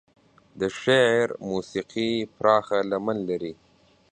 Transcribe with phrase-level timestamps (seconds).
[0.59, 3.53] د شعر موسيقي پراخه لمن لري.